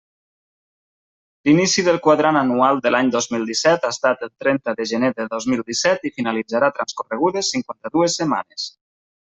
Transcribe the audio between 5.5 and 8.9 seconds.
mil disset i finalitzarà transcorregudes cinquanta-dues setmanes.